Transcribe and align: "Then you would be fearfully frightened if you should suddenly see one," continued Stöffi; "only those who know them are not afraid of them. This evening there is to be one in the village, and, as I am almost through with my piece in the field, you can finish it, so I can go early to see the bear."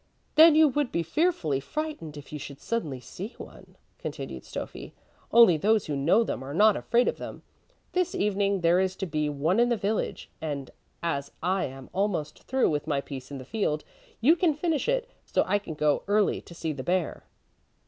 "Then 0.33 0.55
you 0.55 0.67
would 0.67 0.91
be 0.91 1.03
fearfully 1.03 1.59
frightened 1.59 2.17
if 2.17 2.33
you 2.33 2.39
should 2.39 2.59
suddenly 2.59 2.99
see 2.99 3.35
one," 3.37 3.75
continued 3.99 4.41
Stöffi; 4.41 4.93
"only 5.31 5.57
those 5.57 5.85
who 5.85 5.95
know 5.95 6.23
them 6.23 6.41
are 6.41 6.55
not 6.55 6.75
afraid 6.75 7.07
of 7.07 7.17
them. 7.19 7.43
This 7.91 8.15
evening 8.15 8.61
there 8.61 8.79
is 8.79 8.95
to 8.95 9.05
be 9.05 9.29
one 9.29 9.59
in 9.59 9.69
the 9.69 9.77
village, 9.77 10.31
and, 10.41 10.71
as 11.03 11.31
I 11.43 11.65
am 11.65 11.91
almost 11.93 12.41
through 12.45 12.71
with 12.71 12.87
my 12.87 12.99
piece 12.99 13.29
in 13.29 13.37
the 13.37 13.45
field, 13.45 13.83
you 14.21 14.35
can 14.35 14.55
finish 14.55 14.89
it, 14.89 15.07
so 15.23 15.43
I 15.45 15.59
can 15.59 15.75
go 15.75 16.01
early 16.07 16.41
to 16.41 16.55
see 16.55 16.73
the 16.73 16.81
bear." 16.81 17.25